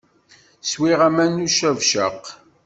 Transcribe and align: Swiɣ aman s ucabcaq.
Swiɣ 0.71 0.99
aman 1.07 1.33
s 1.49 1.57
ucabcaq. 1.59 2.23